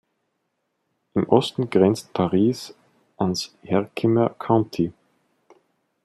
[1.13, 2.73] Im Osten grenzt Paris
[3.17, 4.93] ans Herkimer County.